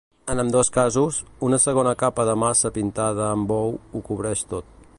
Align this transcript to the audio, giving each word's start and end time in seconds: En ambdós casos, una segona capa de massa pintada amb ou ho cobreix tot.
En 0.33 0.39
ambdós 0.43 0.69
casos, 0.77 1.19
una 1.49 1.59
segona 1.65 1.93
capa 2.03 2.25
de 2.31 2.35
massa 2.45 2.71
pintada 2.79 3.27
amb 3.35 3.53
ou 3.59 3.77
ho 3.93 4.03
cobreix 4.09 4.47
tot. 4.55 4.73